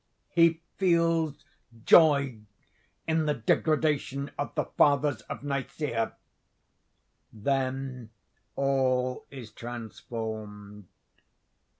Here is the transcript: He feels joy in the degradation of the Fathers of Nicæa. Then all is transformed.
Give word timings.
He 0.31 0.61
feels 0.77 1.45
joy 1.85 2.39
in 3.05 3.27
the 3.27 3.35
degradation 3.35 4.31
of 4.35 4.55
the 4.55 4.65
Fathers 4.65 5.21
of 5.29 5.41
Nicæa. 5.41 6.13
Then 7.31 8.09
all 8.55 9.27
is 9.29 9.51
transformed. 9.51 10.87